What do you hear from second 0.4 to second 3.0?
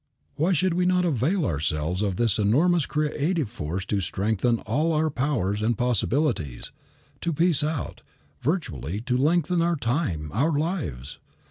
should we not avail ourselves of this enormous